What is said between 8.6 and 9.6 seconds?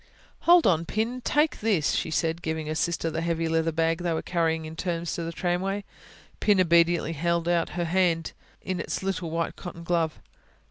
in its little white